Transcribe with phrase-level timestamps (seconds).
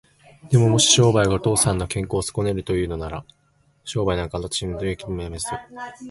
[0.49, 3.23] でも、もし商売がお父さんの健康をそこねるというのなら、
[3.83, 5.59] 商売なんかあしたにでも永久にやめますよ。
[5.67, 5.93] そんなことはいけません。